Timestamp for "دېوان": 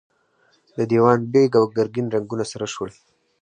0.91-1.19